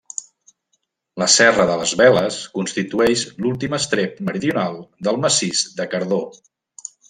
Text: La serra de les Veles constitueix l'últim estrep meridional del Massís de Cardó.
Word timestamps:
La 1.23 1.27
serra 1.33 1.65
de 1.71 1.75
les 1.81 1.93
Veles 1.99 2.39
constitueix 2.57 3.27
l'últim 3.45 3.77
estrep 3.81 4.19
meridional 4.33 4.81
del 5.09 5.23
Massís 5.27 5.63
de 5.81 5.89
Cardó. 5.95 6.23